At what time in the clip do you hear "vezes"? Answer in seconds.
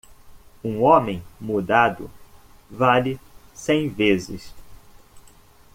3.87-4.51